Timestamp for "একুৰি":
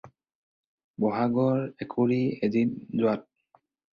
1.85-2.19